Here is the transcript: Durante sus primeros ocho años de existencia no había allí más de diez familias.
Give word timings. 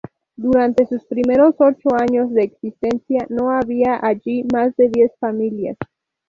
Durante 0.35 0.87
sus 0.87 1.05
primeros 1.05 1.53
ocho 1.59 1.89
años 1.93 2.31
de 2.33 2.41
existencia 2.41 3.27
no 3.29 3.51
había 3.51 3.99
allí 4.03 4.43
más 4.51 4.75
de 4.75 4.89
diez 4.89 5.11
familias. 5.19 5.77